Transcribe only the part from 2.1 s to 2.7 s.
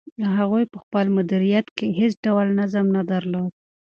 ډول